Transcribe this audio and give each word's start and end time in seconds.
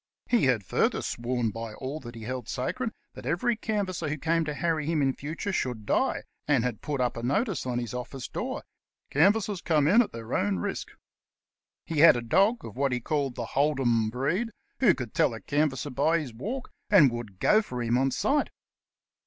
He 0.25 0.45
had 0.45 0.63
further 0.65 1.03
sworn 1.03 1.51
by 1.51 1.75
all 1.75 2.01
he 2.11 2.23
held 2.23 2.49
sacred 2.49 2.89
that 3.13 3.27
every 3.27 3.55
canvasser 3.55 4.09
who 4.09 4.17
came 4.17 4.43
to 4.45 4.53
harry 4.55 4.87
him 4.87 4.99
in 4.99 5.13
future 5.13 5.53
should 5.53 5.85
die, 5.85 6.23
and 6.47 6.63
had 6.63 6.81
put 6.81 6.99
up 6.99 7.15
a 7.17 7.21
notice 7.21 7.67
on 7.67 7.77
his 7.77 7.93
office 7.93 8.27
door, 8.27 8.63
"Canvassers 9.11 9.61
come 9.61 9.87
in 9.87 10.01
at 10.01 10.11
their 10.11 10.33
own 10.33 10.57
risk." 10.57 10.89
He 11.85 11.99
had 11.99 12.15
a 12.17 12.21
dog 12.23 12.65
of 12.65 12.75
what 12.75 12.91
he 12.91 12.99
called 12.99 13.35
the 13.35 13.45
Hold 13.45 13.79
'em 13.79 14.09
breed, 14.09 14.49
who 14.79 14.95
could 14.95 15.13
tell 15.13 15.35
a 15.35 15.39
canvasser 15.39 15.91
by 15.91 16.17
his 16.17 16.33
walk, 16.33 16.71
and 16.89 17.11
would 17.11 17.37
go 17.39 17.61
for 17.61 17.83
him 17.83 17.95
on 17.95 18.09
sight. 18.09 18.49